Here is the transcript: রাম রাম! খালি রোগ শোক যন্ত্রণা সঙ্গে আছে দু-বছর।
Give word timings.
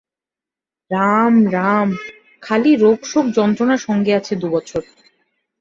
রাম 0.91 1.33
রাম! 1.53 1.89
খালি 2.43 2.71
রোগ 2.75 2.99
শোক 3.05 3.25
যন্ত্রণা 3.37 3.75
সঙ্গে 3.85 4.11
আছে 4.15 4.33
দু-বছর। 4.35 4.81